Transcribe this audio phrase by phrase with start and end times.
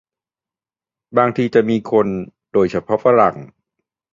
[1.17, 2.07] บางทีจะมีคน
[2.53, 3.35] โดยเฉพาะฝรั่ง